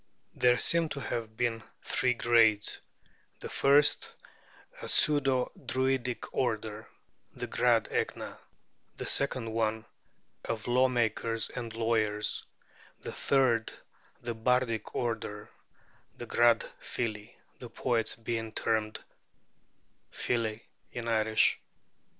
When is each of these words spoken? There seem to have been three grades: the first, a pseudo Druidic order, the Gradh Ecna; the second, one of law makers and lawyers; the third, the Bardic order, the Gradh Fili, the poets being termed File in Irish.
There 0.33 0.57
seem 0.57 0.89
to 0.89 0.99
have 0.99 1.37
been 1.37 1.61
three 1.83 2.15
grades: 2.15 2.81
the 3.39 3.49
first, 3.49 4.15
a 4.81 4.87
pseudo 4.89 5.51
Druidic 5.63 6.33
order, 6.33 6.89
the 7.35 7.45
Gradh 7.47 7.83
Ecna; 7.91 8.39
the 8.97 9.05
second, 9.07 9.53
one 9.53 9.85
of 10.43 10.67
law 10.67 10.87
makers 10.87 11.49
and 11.49 11.71
lawyers; 11.77 12.41
the 13.01 13.11
third, 13.13 13.71
the 14.21 14.33
Bardic 14.33 14.95
order, 14.95 15.51
the 16.17 16.25
Gradh 16.25 16.65
Fili, 16.79 17.35
the 17.59 17.69
poets 17.69 18.15
being 18.15 18.53
termed 18.53 19.03
File 20.09 20.57
in 20.91 21.07
Irish. 21.09 21.59